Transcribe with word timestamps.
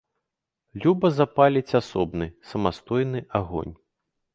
Люба 0.85 1.11
запаліць 1.19 1.75
асобны, 1.83 2.31
самастойны 2.53 3.19
агонь. 3.43 3.75